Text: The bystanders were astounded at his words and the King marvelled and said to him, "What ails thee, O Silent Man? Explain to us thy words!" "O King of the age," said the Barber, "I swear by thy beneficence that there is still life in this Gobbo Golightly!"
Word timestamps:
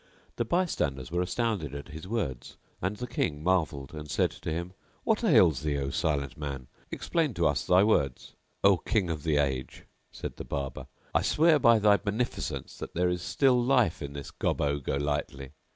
The 0.37 0.45
bystanders 0.45 1.11
were 1.11 1.21
astounded 1.21 1.75
at 1.75 1.89
his 1.89 2.07
words 2.07 2.57
and 2.81 2.97
the 2.97 3.05
King 3.05 3.43
marvelled 3.43 3.93
and 3.93 4.09
said 4.09 4.31
to 4.31 4.49
him, 4.51 4.73
"What 5.03 5.23
ails 5.23 5.61
thee, 5.61 5.77
O 5.77 5.91
Silent 5.91 6.37
Man? 6.39 6.65
Explain 6.89 7.35
to 7.35 7.45
us 7.45 7.67
thy 7.67 7.83
words!" 7.83 8.33
"O 8.63 8.77
King 8.77 9.11
of 9.11 9.21
the 9.21 9.37
age," 9.37 9.85
said 10.11 10.37
the 10.37 10.43
Barber, 10.43 10.87
"I 11.13 11.21
swear 11.21 11.59
by 11.59 11.77
thy 11.77 11.97
beneficence 11.97 12.79
that 12.79 12.95
there 12.95 13.09
is 13.09 13.21
still 13.21 13.63
life 13.63 14.01
in 14.01 14.13
this 14.13 14.31
Gobbo 14.31 14.79
Golightly!" 14.79 15.51